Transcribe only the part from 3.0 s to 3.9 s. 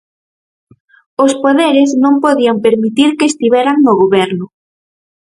que estiveran